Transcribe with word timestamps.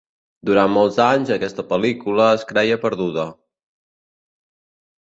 Durant 0.49 0.71
molts 0.77 0.97
anys, 1.07 1.33
aquesta 1.35 1.67
pel·lícula, 1.75 2.27
es 2.39 2.47
creia 2.53 2.81
perduda. 2.87 3.31